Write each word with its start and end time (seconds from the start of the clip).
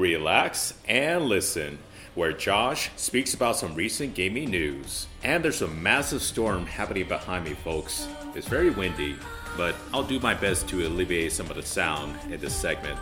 relax, 0.00 0.74
and 0.88 1.26
listen, 1.26 1.78
where 2.14 2.32
Josh 2.32 2.90
speaks 2.96 3.34
about 3.34 3.56
some 3.56 3.74
recent 3.74 4.14
gaming 4.14 4.50
news. 4.50 5.06
And 5.22 5.44
there's 5.44 5.62
a 5.62 5.68
massive 5.68 6.22
storm 6.22 6.66
happening 6.66 7.06
behind 7.06 7.44
me, 7.44 7.52
folks. 7.52 8.08
It's 8.34 8.48
very 8.48 8.70
windy, 8.70 9.16
but 9.56 9.76
I'll 9.92 10.02
do 10.02 10.18
my 10.18 10.34
best 10.34 10.68
to 10.70 10.86
alleviate 10.86 11.32
some 11.32 11.50
of 11.50 11.56
the 11.56 11.62
sound 11.62 12.16
in 12.32 12.40
this 12.40 12.54
segment. 12.54 12.98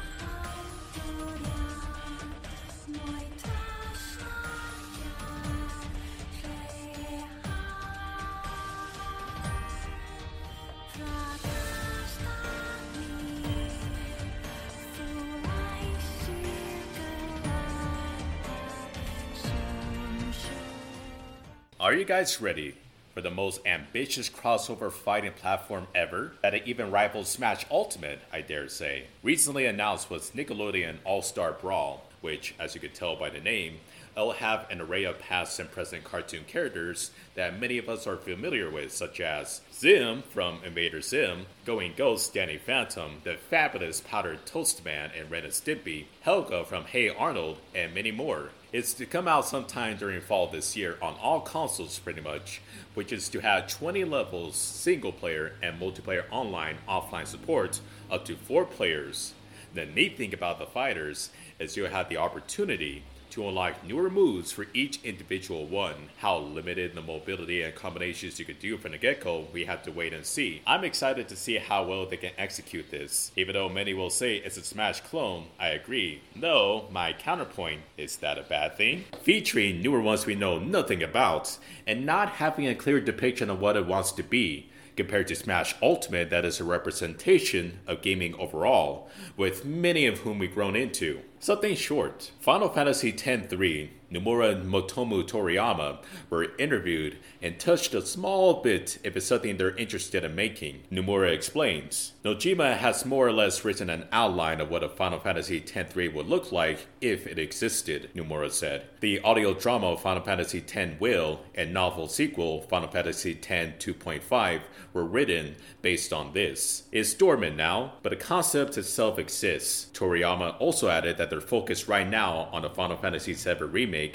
Are 21.80 21.95
you 21.95 22.05
guys 22.05 22.41
ready 22.41 22.74
for 23.14 23.20
the 23.20 23.30
most 23.30 23.60
ambitious 23.64 24.28
crossover 24.28 24.91
fighting 24.91 25.30
platform 25.30 25.86
ever 25.95 26.32
that 26.42 26.52
it 26.52 26.64
even 26.66 26.91
rivals 26.91 27.28
Smash 27.28 27.64
Ultimate, 27.70 28.19
I 28.32 28.41
dare 28.41 28.69
say? 28.69 29.05
Recently 29.23 29.64
announced 29.64 30.10
was 30.10 30.33
Nickelodeon 30.33 30.96
All 31.05 31.22
Star 31.22 31.52
Brawl, 31.52 32.02
which, 32.20 32.56
as 32.59 32.74
you 32.74 32.80
could 32.80 32.95
tell 32.95 33.14
by 33.14 33.30
the 33.30 33.38
name, 33.38 33.77
it'll 34.18 34.32
have 34.32 34.68
an 34.68 34.80
array 34.80 35.04
of 35.04 35.16
past 35.20 35.60
and 35.60 35.70
present 35.70 36.02
cartoon 36.02 36.42
characters 36.45 37.12
that 37.36 37.60
many 37.60 37.78
of 37.78 37.88
us 37.88 38.04
are 38.04 38.16
familiar 38.16 38.68
with, 38.68 38.92
such 38.92 39.20
as 39.20 39.60
Zim 39.72 40.22
from 40.22 40.58
Invader 40.64 41.00
Zim, 41.00 41.46
Going 41.64 41.92
Ghost 41.96 42.34
Danny 42.34 42.58
Phantom, 42.58 43.20
the 43.22 43.34
fabulous 43.34 44.00
Powdered 44.00 44.44
Toast 44.44 44.84
Man 44.84 45.12
and 45.16 45.30
Ren 45.30 45.44
and 45.44 45.52
Stimpy, 45.52 46.06
Helga 46.22 46.64
from 46.64 46.86
Hey 46.86 47.08
Arnold, 47.08 47.58
and 47.77 47.94
many 47.94 48.10
more. 48.10 48.50
It's 48.72 48.92
to 48.94 49.06
come 49.06 49.28
out 49.28 49.46
sometime 49.46 49.96
during 49.96 50.20
fall 50.20 50.48
this 50.48 50.77
year 50.77 50.98
on 51.00 51.14
all 51.22 51.41
consoles 51.41 52.00
pretty 52.00 52.20
much, 52.20 52.60
which 52.94 53.12
is 53.12 53.28
to 53.28 53.38
have 53.38 53.69
20 53.69 54.03
levels 54.03 54.56
single 54.56 55.12
player 55.12 55.53
and 55.62 55.80
multiplayer 55.80 56.25
online 56.32 56.78
offline 56.88 57.27
support 57.27 57.80
up 58.10 58.25
to 58.25 58.34
4 58.34 58.64
players. 58.64 59.34
The 59.75 59.86
neat 59.86 60.16
thing 60.16 60.34
about 60.34 60.58
the 60.58 60.66
fighters 60.66 61.30
is 61.60 61.77
you'll 61.77 61.91
have 61.91 62.08
the 62.08 62.16
opportunity 62.16 63.05
to 63.31 63.47
unlock 63.47 63.84
newer 63.87 64.11
moves 64.11 64.53
for 64.53 64.67
each 64.75 65.03
individual 65.05 65.67
one. 65.67 66.11
How 66.19 66.39
limited 66.39 66.95
the 66.95 67.03
mobility 67.03 67.62
and 67.62 67.75
combinations 67.75 68.39
you 68.39 68.45
could 68.45 68.59
do 68.59 68.77
from 68.77 68.93
the 68.93 68.98
get 68.98 69.23
go, 69.23 69.47
we 69.53 69.65
have 69.65 69.83
to 69.84 69.93
wait 69.93 70.12
and 70.12 70.25
see. 70.25 70.62
I'm 70.67 70.84
excited 70.84 71.29
to 71.29 71.37
see 71.37 71.59
how 71.59 71.84
well 71.84 72.06
they 72.06 72.17
can 72.17 72.33
execute 72.39 72.91
this. 72.91 73.33
Even 73.37 73.55
though 73.55 73.69
many 73.69 73.95
will 73.95 74.11
say 74.11 74.37
it's 74.37 74.56
a 74.56 74.65
Smash 74.65 75.01
clone, 75.01 75.47
I 75.59 75.69
agree. 75.69 76.23
No, 76.34 76.89
my 76.91 77.12
counterpoint 77.12 77.83
is 77.97 78.17
that 78.17 78.39
a 78.39 78.43
bad 78.43 78.77
thing? 78.77 79.05
Featuring 79.23 79.83
newer 79.83 80.01
ones 80.01 80.27
we 80.27 80.34
know 80.34 80.59
nothing 80.59 81.03
about, 81.03 81.59
and 81.87 82.05
not 82.05 82.31
having 82.31 82.67
a 82.67 82.75
clear 82.75 83.01
depiction 83.01 83.51
of 83.51 83.61
what 83.61 83.77
it 83.77 83.87
wants 83.87 84.12
to 84.12 84.23
be 84.23 84.71
compared 84.98 85.28
to 85.28 85.36
Smash 85.36 85.77
Ultimate, 85.80 86.28
that 86.28 86.44
is 86.44 86.58
a 86.58 86.64
representation 86.64 87.78
of 87.86 88.02
gaming 88.02 88.34
overall, 88.34 89.08
with 89.36 89.64
many 89.64 90.06
of 90.06 90.18
whom 90.18 90.41
we've 90.41 90.52
grown 90.52 90.74
into. 90.74 91.20
Something 91.38 91.77
short. 91.77 92.32
Final 92.41 92.68
Fantasy 92.68 93.10
X-3 93.10 93.91
Nomura 94.11 94.53
and 94.53 94.73
Motomu 94.73 95.23
Toriyama 95.23 95.98
were 96.31 96.56
interviewed 96.56 97.19
and 97.42 97.59
touched 97.59 97.95
a 97.95 98.05
small 98.05 98.62
bit 98.62 98.98
if 99.05 99.17
it's 99.17 99.27
something 99.27 99.56
they're 99.56 99.77
interested 99.77 100.25
in 100.25 100.34
making. 100.34 100.83
Nomura 100.91 101.33
explains 101.33 102.12
Nojima 102.25 102.78
has 102.78 103.05
more 103.05 103.27
or 103.27 103.33
less 103.33 103.65
written 103.65 103.91
an 103.91 104.06
outline 104.12 104.61
of 104.61 104.70
what 104.70 104.83
a 104.83 104.89
Final 104.89 105.20
Fantasy 105.20 105.59
X-3 105.59 106.12
would 106.15 106.27
look 106.27 106.53
like 106.53 106.87
if 107.00 107.27
it 107.27 107.39
existed, 107.39 108.11
Nomura 108.15 108.50
said. 108.50 108.87
The 109.00 109.20
audio 109.20 109.55
drama 109.55 109.97
Final 109.97 110.22
Fantasy 110.22 110.65
X 110.67 111.00
Will 111.00 111.41
and 111.55 111.72
novel 111.72 112.09
sequel 112.09 112.62
Final 112.62 112.89
Fantasy 112.89 113.33
X 113.33 113.84
2.5 113.84 114.61
were 114.93 115.05
written 115.05 115.56
based 115.82 116.12
on 116.12 116.32
this. 116.32 116.84
It's 116.93 117.15
dormant 117.15 117.56
now, 117.56 117.94
but 118.03 118.11
the 118.11 118.16
concept 118.16 118.78
itself 118.78 119.19
exists. 119.19 119.87
Toriyama 119.93 120.56
also 120.59 120.88
added 120.88 121.19
that 121.19 121.31
they're 121.31 121.41
focused 121.41 121.88
right 121.88 122.09
now 122.09 122.49
on 122.53 122.62
the 122.62 122.71
Final 122.71 122.97
Fantasy 122.97 123.34
VII 123.34 123.65
remake, 123.65 124.07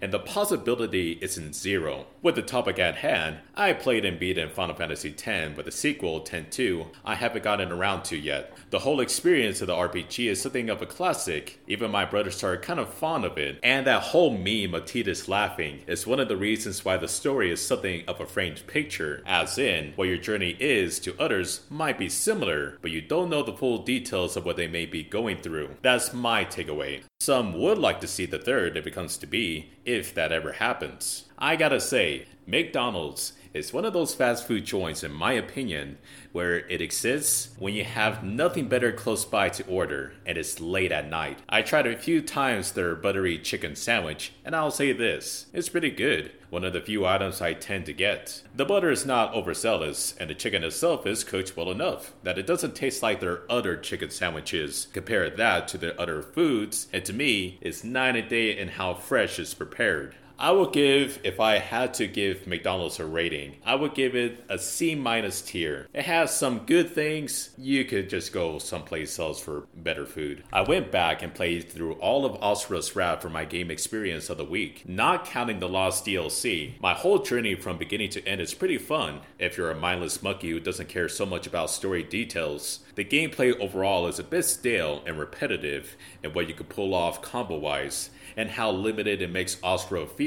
and 0.00 0.12
the 0.12 0.18
possibility 0.18 1.18
isn't 1.20 1.54
zero. 1.54 2.06
With 2.22 2.34
the 2.34 2.42
topic 2.42 2.78
at 2.78 2.96
hand, 2.96 3.38
I 3.54 3.72
played 3.72 4.04
and 4.04 4.18
beat 4.18 4.38
in 4.38 4.50
Final 4.50 4.74
Fantasy 4.74 5.14
X, 5.16 5.52
but 5.54 5.64
the 5.64 5.70
sequel, 5.70 6.24
X-2, 6.30 6.86
I 7.04 7.14
haven't 7.14 7.44
gotten 7.44 7.72
around 7.72 8.04
to 8.04 8.16
yet. 8.16 8.56
The 8.70 8.80
whole 8.80 9.00
experience 9.00 9.60
of 9.60 9.68
the 9.68 9.74
RPG 9.74 10.28
is 10.28 10.42
something 10.42 10.68
of 10.68 10.82
a 10.82 10.86
classic. 10.86 11.60
Even 11.66 11.90
my 11.90 12.04
brothers 12.04 12.42
are 12.42 12.56
kind 12.56 12.80
of 12.80 12.92
fond 12.92 13.24
of 13.24 13.38
it. 13.38 13.58
And 13.62 13.86
that 13.86 14.02
whole 14.02 14.30
meme 14.30 14.74
of 14.74 14.84
Tidus 14.84 15.28
laughing 15.28 15.82
is 15.86 16.06
one 16.06 16.20
of 16.20 16.28
the 16.28 16.36
reasons 16.36 16.84
why 16.84 16.96
the 16.96 17.08
story 17.08 17.50
is 17.50 17.64
something 17.64 18.04
of 18.06 18.20
a 18.20 18.26
framed 18.26 18.66
picture, 18.66 19.22
as 19.26 19.58
in, 19.58 19.92
what 19.96 20.08
your 20.08 20.16
journey 20.16 20.56
is 20.60 20.98
to 21.00 21.18
others 21.20 21.62
might 21.70 21.98
be 21.98 22.08
similar, 22.08 22.78
but 22.82 22.90
you 22.90 23.00
don't 23.00 23.30
know 23.30 23.42
the 23.42 23.52
full 23.52 23.78
details 23.78 24.36
of 24.36 24.44
what 24.44 24.56
they 24.56 24.66
may 24.66 24.86
be 24.86 25.02
going 25.02 25.38
through. 25.38 25.76
That's 25.82 26.12
my 26.12 26.44
takeaway. 26.44 27.02
Some 27.20 27.58
would 27.58 27.78
like 27.78 28.00
to 28.02 28.06
see 28.06 28.26
the 28.26 28.38
third 28.38 28.76
if 28.76 28.86
it 28.86 28.92
comes 28.92 29.16
to 29.16 29.26
be, 29.26 29.70
if 29.84 30.14
that 30.14 30.32
ever 30.32 30.52
happens. 30.52 31.24
I 31.38 31.56
gotta 31.56 31.80
say, 31.80 32.26
McDonald's 32.46 33.32
is 33.56 33.72
one 33.72 33.86
of 33.86 33.94
those 33.94 34.14
fast 34.14 34.46
food 34.46 34.66
joints, 34.66 35.02
in 35.02 35.10
my 35.10 35.32
opinion, 35.32 35.96
where 36.32 36.58
it 36.68 36.82
exists 36.82 37.54
when 37.58 37.72
you 37.72 37.84
have 37.84 38.22
nothing 38.22 38.68
better 38.68 38.92
close 38.92 39.24
by 39.24 39.48
to 39.48 39.66
order 39.66 40.12
and 40.26 40.36
it's 40.36 40.60
late 40.60 40.92
at 40.92 41.08
night. 41.08 41.38
I 41.48 41.62
tried 41.62 41.86
a 41.86 41.96
few 41.96 42.20
times 42.20 42.72
their 42.72 42.94
buttery 42.94 43.38
chicken 43.38 43.74
sandwich, 43.74 44.32
and 44.44 44.54
I'll 44.54 44.70
say 44.70 44.92
this 44.92 45.46
it's 45.54 45.70
pretty 45.70 45.90
good. 45.90 46.32
One 46.50 46.64
of 46.64 46.74
the 46.74 46.80
few 46.80 47.06
items 47.06 47.40
I 47.40 47.54
tend 47.54 47.86
to 47.86 47.92
get. 47.92 48.42
The 48.54 48.64
butter 48.64 48.90
is 48.90 49.04
not 49.04 49.34
overzealous, 49.34 50.14
and 50.20 50.30
the 50.30 50.34
chicken 50.34 50.62
itself 50.62 51.06
is 51.06 51.24
cooked 51.24 51.56
well 51.56 51.70
enough 51.70 52.12
that 52.22 52.38
it 52.38 52.46
doesn't 52.46 52.76
taste 52.76 53.02
like 53.02 53.20
their 53.20 53.50
other 53.50 53.76
chicken 53.76 54.10
sandwiches. 54.10 54.86
Compare 54.92 55.30
that 55.30 55.66
to 55.68 55.78
their 55.78 56.00
other 56.00 56.22
foods, 56.22 56.88
and 56.92 57.04
to 57.06 57.12
me, 57.12 57.58
it's 57.60 57.82
night 57.82 58.16
and 58.16 58.28
day 58.28 58.56
in 58.56 58.68
how 58.68 58.94
fresh 58.94 59.38
it's 59.38 59.54
prepared. 59.54 60.14
I 60.38 60.50
would 60.50 60.74
give, 60.74 61.18
if 61.24 61.40
I 61.40 61.56
had 61.56 61.94
to 61.94 62.06
give 62.06 62.46
McDonald's 62.46 63.00
a 63.00 63.06
rating, 63.06 63.56
I 63.64 63.74
would 63.74 63.94
give 63.94 64.14
it 64.14 64.44
a 64.50 64.58
C 64.58 64.94
minus 64.94 65.40
tier. 65.40 65.88
It 65.94 66.04
has 66.04 66.36
some 66.36 66.66
good 66.66 66.90
things. 66.90 67.50
You 67.56 67.86
could 67.86 68.10
just 68.10 68.34
go 68.34 68.58
someplace 68.58 69.18
else 69.18 69.40
for 69.40 69.66
better 69.74 70.04
food. 70.04 70.44
I 70.52 70.60
went 70.60 70.92
back 70.92 71.22
and 71.22 71.32
played 71.32 71.70
through 71.70 71.94
all 71.94 72.26
of 72.26 72.38
Asura's 72.42 72.94
Wrath 72.94 73.22
for 73.22 73.30
my 73.30 73.46
game 73.46 73.70
experience 73.70 74.28
of 74.28 74.36
the 74.36 74.44
week, 74.44 74.86
not 74.86 75.24
counting 75.24 75.58
the 75.58 75.70
Lost 75.70 76.04
DLC. 76.04 76.78
My 76.82 76.92
whole 76.92 77.20
journey 77.20 77.54
from 77.54 77.78
beginning 77.78 78.10
to 78.10 78.28
end 78.28 78.42
is 78.42 78.52
pretty 78.52 78.78
fun 78.78 79.20
if 79.38 79.56
you're 79.56 79.70
a 79.70 79.74
mindless 79.74 80.22
monkey 80.22 80.50
who 80.50 80.60
doesn't 80.60 80.90
care 80.90 81.08
so 81.08 81.24
much 81.24 81.46
about 81.46 81.70
story 81.70 82.02
details. 82.02 82.80
The 82.94 83.06
gameplay 83.06 83.58
overall 83.58 84.06
is 84.06 84.18
a 84.18 84.24
bit 84.24 84.44
stale 84.44 85.02
and 85.06 85.18
repetitive 85.18 85.96
in 86.22 86.34
what 86.34 86.46
you 86.48 86.54
can 86.54 86.66
pull 86.66 86.94
off 86.94 87.22
combo 87.22 87.56
wise 87.56 88.10
and 88.36 88.50
how 88.50 88.70
limited 88.70 89.22
it 89.22 89.30
makes 89.30 89.56
Asura 89.62 90.06
feel, 90.06 90.25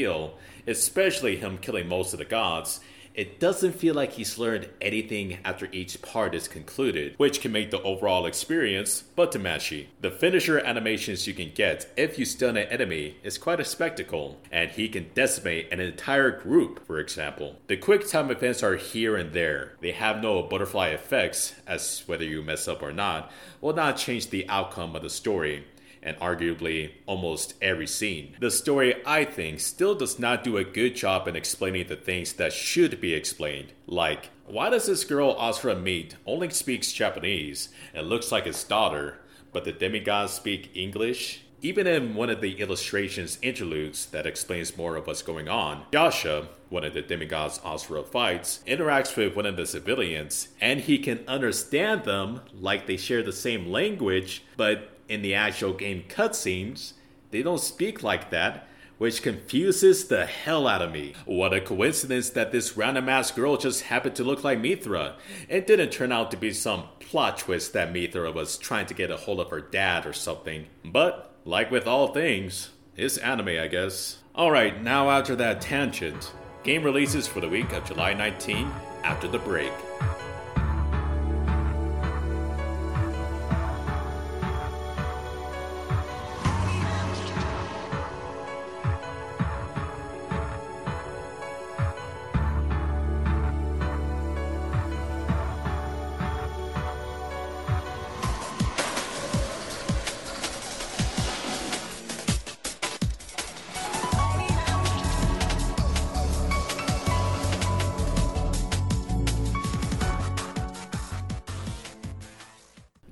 especially 0.68 1.38
him 1.38 1.58
killing 1.58 1.88
most 1.88 2.14
of 2.14 2.20
the 2.20 2.26
gods, 2.26 2.80
it 3.20 3.38
doesn't 3.40 3.74
feel 3.74 3.96
like 3.96 4.14
he's 4.14 4.38
learned 4.38 4.70
anything 4.80 5.40
after 5.44 5.68
each 5.74 6.02
part 6.02 6.34
is 6.34 6.48
concluded, 6.48 7.16
which 7.18 7.42
can 7.42 7.52
make 7.52 7.70
the 7.70 7.82
overall 7.82 8.26
experience 8.26 9.04
but 9.16 9.32
to 9.34 9.40
matchy. 9.40 9.88
The 10.00 10.10
finisher 10.10 10.60
animations 10.60 11.28
you 11.28 11.34
can 11.34 11.52
get 11.54 11.92
if 11.98 12.18
you 12.18 12.24
stun 12.24 12.56
an 12.56 12.70
enemy 12.70 13.18
is 13.24 13.38
quite 13.38 13.60
a 13.60 13.66
spectacle, 13.66 14.40
and 14.52 14.72
he 14.72 14.88
can 14.88 15.10
decimate 15.14 15.68
an 15.70 15.82
entire 15.82 16.32
group, 16.32 16.86
for 16.86 17.00
example. 17.00 17.58
The 17.68 17.76
quick 17.76 18.08
time 18.08 18.32
events 18.32 18.64
are 18.64 18.78
here 18.78 19.18
and 19.18 19.34
there. 19.34 19.74
They 19.82 19.92
have 19.92 20.22
no 20.22 20.44
butterfly 20.44 20.90
effects, 20.90 21.56
as 21.68 22.04
whether 22.06 22.24
you 22.24 22.42
mess 22.42 22.70
up 22.70 22.82
or 22.82 22.94
not, 22.94 23.32
will 23.60 23.74
not 23.74 23.98
change 23.98 24.30
the 24.30 24.48
outcome 24.48 24.96
of 24.96 25.02
the 25.02 25.10
story 25.10 25.66
and 26.02 26.18
arguably 26.18 26.92
almost 27.06 27.54
every 27.62 27.88
scene. 27.88 28.36
The 28.40 28.52
story, 28.52 28.96
I 29.06 29.26
think, 29.26 29.60
still 29.60 29.96
does 29.96 30.20
not 30.20 30.44
do 30.44 30.58
a 30.58 30.64
good 30.64 30.96
job 30.96 31.28
in 31.28 31.36
explaining 31.36 31.88
the 31.88 31.96
things 31.96 32.34
that 32.34 32.54
should 32.54 33.02
be 33.02 33.14
explained, 33.14 33.74
like 33.88 34.30
why 34.50 34.72
does 34.72 34.88
this 34.88 35.04
girl 35.04 35.36
Asura 35.38 35.76
meet 35.76 36.16
only 36.26 36.50
speaks 36.50 36.92
Japanese 36.92 37.70
and 37.94 38.10
looks 38.10 38.32
like 38.32 38.46
his 38.48 38.64
daughter, 38.64 39.20
but 39.54 39.64
the 39.64 39.72
demigods 39.72 40.34
speak 40.34 40.72
English? 40.74 41.42
Even 41.62 41.86
in 41.86 42.16
one 42.16 42.32
of 42.32 42.42
the 42.42 42.60
illustrations 42.60 43.38
interludes 43.44 44.08
that 44.08 44.26
explains 44.26 44.76
more 44.76 44.96
of 44.96 45.06
what's 45.06 45.22
going 45.22 45.48
on, 45.48 45.84
Yasha, 45.92 46.48
one 46.70 46.84
of 46.84 46.96
the 46.96 47.02
demigods 47.04 47.60
Asura 47.64 48.02
fights, 48.02 48.64
interacts 48.66 49.16
with 49.16 49.36
one 49.36 49.46
of 49.46 49.56
the 49.56 49.68
civilians, 49.68 50.48
and 50.60 50.80
he 50.80 50.98
can 50.98 51.20
understand 51.28 52.06
them 52.06 52.42
like 52.60 52.88
they 52.88 52.98
share 52.98 53.22
the 53.22 53.32
same 53.32 53.68
language, 53.68 54.44
but 54.58 54.90
in 55.10 55.22
the 55.22 55.36
actual 55.36 55.74
game 55.74 56.04
cutscenes, 56.08 56.94
they 57.32 57.42
don't 57.42 57.60
speak 57.60 58.02
like 58.02 58.30
that, 58.30 58.68
which 58.98 59.24
confuses 59.24 60.08
the 60.08 60.26
hell 60.26 60.68
out 60.68 60.82
of 60.82 60.92
me. 60.92 61.14
What 61.26 61.54
a 61.54 61.62
coincidence 61.62 62.30
that 62.32 62.52
this 62.52 62.78
random 62.78 63.10
ass 63.10 63.32
girl 63.32 63.58
just 63.58 63.84
happened 63.84 64.16
to 64.16 64.24
look 64.24 64.44
like 64.44 64.60
Mithra. 64.60 65.16
It 65.48 65.68
didn't 65.68 65.92
turn 65.92 66.12
out 66.12 66.32
to 66.32 66.38
be 66.38 66.54
some 66.54 66.84
plot 67.00 67.40
twist 67.40 67.74
that 67.74 67.92
Mithra 67.92 68.32
was 68.32 68.58
trying 68.58 68.86
to 68.88 68.94
get 68.94 69.10
a 69.10 69.18
hold 69.18 69.40
of 69.40 69.50
her 69.50 69.62
dad 69.62 70.06
or 70.06 70.14
something. 70.14 70.68
But 70.86 71.34
like 71.46 71.72
with 71.72 71.88
all 71.88 72.14
things, 72.14 72.70
it's 72.96 73.18
anime, 73.18 73.48
I 73.48 73.68
guess. 73.68 74.18
Alright, 74.36 74.84
now 74.84 75.10
after 75.10 75.36
that 75.38 75.62
tangent, 75.62 76.32
game 76.64 76.84
releases 76.84 77.28
for 77.28 77.40
the 77.40 77.50
week 77.50 77.72
of 77.72 77.86
July 77.86 78.14
19 78.14 78.70
after 79.04 79.28
the 79.28 79.40
break. 79.40 79.72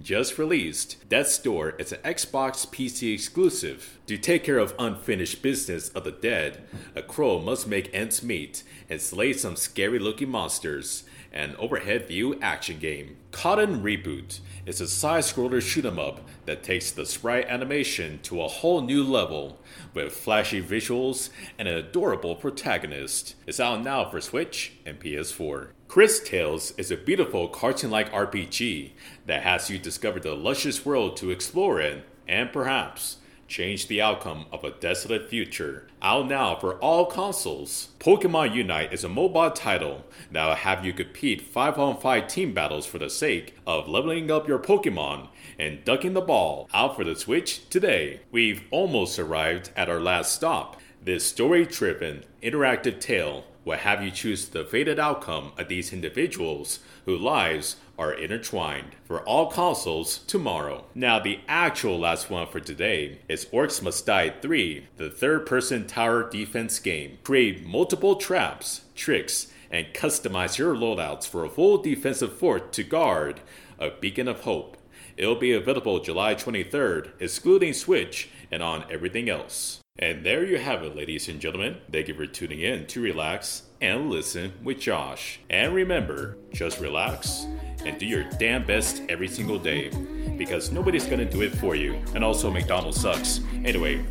Just 0.08 0.38
released, 0.38 0.96
Death's 1.10 1.38
Door 1.38 1.72
is 1.72 1.92
an 1.92 2.00
Xbox 2.00 2.66
PC 2.66 3.14
exclusive. 3.14 4.00
To 4.08 4.18
take 4.18 4.46
care 4.46 4.58
of 4.58 4.74
unfinished 4.80 5.42
business 5.42 5.90
of 5.90 6.06
the 6.06 6.14
dead, 6.14 6.64
a 6.96 7.02
crow 7.02 7.42
must 7.42 7.68
make 7.68 7.94
ends 7.94 8.24
meet 8.24 8.64
and 8.90 9.02
slay 9.02 9.34
some 9.34 9.58
scary 9.58 10.00
looking 10.00 10.30
monsters. 10.30 11.04
An 11.34 11.58
overhead 11.58 12.08
view 12.08 12.40
action 12.42 12.80
game. 12.80 13.18
Cotton 13.32 13.84
Reboot 13.84 14.40
is 14.66 14.80
a 14.80 14.88
side 14.88 15.26
scroller 15.26 15.62
shoot 15.62 15.84
'em 15.84 16.00
up 16.00 16.26
that 16.46 16.64
takes 16.64 16.90
the 16.90 17.06
sprite 17.06 17.48
animation 17.50 18.20
to 18.24 18.42
a 18.42 18.48
whole 18.48 18.80
new 18.80 19.04
level 19.04 19.60
with 19.94 20.16
flashy 20.16 20.64
visuals 20.64 21.32
and 21.60 21.68
an 21.68 21.76
adorable 21.76 22.38
protagonist. 22.38 23.36
It's 23.46 23.60
out 23.60 23.84
now 23.84 24.10
for 24.10 24.22
Switch 24.22 24.72
and 24.86 25.02
PS4. 25.02 25.74
Cris 25.88 26.20
Tales 26.20 26.74
is 26.78 26.92
a 26.92 26.98
beautiful 26.98 27.48
cartoon 27.48 27.90
like 27.90 28.12
RPG 28.12 28.92
that 29.26 29.44
has 29.44 29.70
you 29.70 29.80
discover 29.80 30.20
the 30.20 30.36
luscious 30.36 30.86
world 30.86 31.16
to 31.16 31.32
explore 31.32 31.80
in 31.80 32.04
and 32.28 32.52
perhaps 32.52 33.18
change 33.48 33.88
the 33.88 34.02
outcome 34.02 34.48
of 34.52 34.66
a 34.66 34.72
desolate 34.72 35.30
future. 35.30 35.88
Out 36.02 36.28
now 36.28 36.56
for 36.56 36.76
all 36.80 37.06
consoles. 37.06 37.88
Pokemon 38.00 38.54
Unite 38.54 38.92
is 38.92 39.06
a 39.06 39.10
mobile 39.10 39.50
title 39.50 40.04
that 40.30 40.46
will 40.46 40.56
have 40.56 40.86
you 40.86 40.92
compete 40.92 41.42
5 41.42 41.80
on 41.80 42.02
5 42.02 42.28
team 42.28 42.54
battles 42.54 42.86
for 42.86 43.00
the 43.00 43.10
sake 43.10 43.56
of 43.66 43.88
leveling 43.88 44.30
up 44.30 44.46
your 44.46 44.60
Pokemon 44.60 45.30
and 45.58 45.86
ducking 45.86 46.14
the 46.14 46.22
ball. 46.22 46.70
Out 46.74 46.98
for 46.98 47.06
the 47.06 47.16
Switch 47.16 47.68
today. 47.70 48.20
We've 48.30 48.64
almost 48.72 49.18
arrived 49.18 49.72
at 49.78 49.90
our 49.90 50.02
last 50.02 50.34
stop. 50.34 50.82
This 51.08 51.26
story 51.26 51.66
driven, 51.66 52.26
interactive 52.44 53.00
tale 53.00 53.46
will 53.64 53.78
have 53.78 54.04
you 54.04 54.12
choose 54.12 54.50
the 54.50 54.66
fated 54.66 55.00
outcome 55.00 55.54
of 55.58 55.70
these 55.70 55.94
individuals 55.94 56.80
whose 57.06 57.22
lives 57.22 57.78
are 57.98 58.12
intertwined 58.12 58.98
for 59.06 59.22
all 59.22 59.50
consoles 59.50 60.18
tomorrow. 60.18 60.84
Now, 60.94 61.18
the 61.18 61.40
actual 61.48 61.98
last 61.98 62.30
one 62.30 62.46
for 62.48 62.60
today 62.60 63.20
is 63.30 63.46
Orcs 63.54 63.82
Must 63.82 64.06
Die 64.06 64.32
3, 64.42 64.88
the 64.98 65.10
third 65.10 65.46
person 65.46 65.88
tower 65.88 66.30
defense 66.30 66.78
game. 66.78 67.20
Create 67.24 67.66
multiple 67.66 68.18
traps, 68.18 68.82
tricks, 68.94 69.48
and 69.72 69.94
customize 69.94 70.58
your 70.58 70.76
loadouts 70.76 71.26
for 71.26 71.46
a 71.46 71.50
full 71.50 71.78
defensive 71.78 72.38
fort 72.38 72.74
to 72.74 72.84
guard 72.84 73.40
a 73.80 73.92
beacon 73.92 74.28
of 74.28 74.42
hope. 74.42 74.76
It'll 75.16 75.36
be 75.36 75.54
available 75.54 76.02
July 76.02 76.36
23rd, 76.36 77.12
excluding 77.18 77.72
Switch, 77.72 78.28
and 78.52 78.62
on 78.62 78.84
everything 78.92 79.30
else. 79.30 79.80
And 80.00 80.24
there 80.24 80.46
you 80.46 80.60
have 80.60 80.84
it, 80.84 80.96
ladies 80.96 81.28
and 81.28 81.40
gentlemen. 81.40 81.78
Thank 81.92 82.08
you 82.08 82.14
for 82.14 82.28
tuning 82.28 82.62
in 82.62 82.86
to 82.88 83.02
relax 83.02 83.64
and 83.82 84.12
listen 84.12 84.54
with 84.64 84.80
Josh. 84.80 85.40
And 85.50 85.74
remember, 85.74 86.38
just 86.54 86.80
relax 86.80 87.48
and 87.84 87.98
do 87.98 88.06
your 88.06 88.24
damn 88.40 88.64
best 88.64 89.02
every 89.10 89.28
single 89.28 89.58
day 89.58 89.90
because 90.38 90.72
nobody's 90.72 91.06
gonna 91.08 91.26
do 91.26 91.42
it 91.42 91.56
for 91.56 91.76
you. 91.76 92.00
And 92.14 92.24
also, 92.24 92.52
McDonald's 92.52 93.02
sucks. 93.02 93.40
Anyway, 93.66 94.06